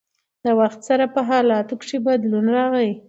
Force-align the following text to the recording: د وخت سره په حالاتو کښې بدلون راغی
د 0.45 0.45
وخت 0.59 0.79
سره 0.89 1.05
په 1.15 1.19
حالاتو 1.29 1.73
کښې 1.79 1.97
بدلون 2.07 2.45
راغی 2.55 2.91